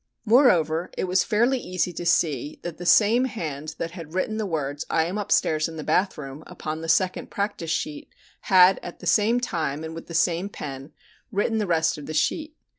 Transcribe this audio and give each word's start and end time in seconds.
Moreover, 0.25 0.89
it 0.97 1.03
was 1.03 1.23
fairly 1.23 1.59
easy 1.59 1.93
to 1.93 2.07
see 2.07 2.57
that 2.63 2.79
the 2.79 2.87
same 2.87 3.25
hand 3.25 3.75
that 3.77 3.91
had 3.91 4.15
written 4.15 4.37
the 4.37 4.47
words 4.47 4.83
"I 4.89 5.03
am 5.05 5.19
upstairs 5.19 5.67
in 5.67 5.75
the 5.77 5.83
bath 5.83 6.17
room" 6.17 6.43
upon 6.47 6.81
the 6.81 6.89
second 6.89 7.29
practice 7.29 7.69
sheet 7.69 8.09
had 8.49 8.79
at 8.81 8.97
the 8.97 9.05
same 9.05 9.39
time 9.39 9.83
and 9.83 9.93
with 9.93 10.07
the 10.07 10.15
same 10.15 10.49
pen 10.49 10.91
written 11.31 11.59
the 11.59 11.67
rest 11.67 11.99
of 11.99 12.07
the 12.07 12.15
sheet. 12.15 12.55